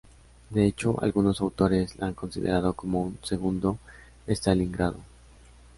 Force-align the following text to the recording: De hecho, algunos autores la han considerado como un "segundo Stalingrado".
De 0.49 0.65
hecho, 0.65 0.95
algunos 1.03 1.41
autores 1.41 1.95
la 1.99 2.07
han 2.07 2.15
considerado 2.15 2.73
como 2.73 3.03
un 3.03 3.19
"segundo 3.21 3.77
Stalingrado". 4.25 4.95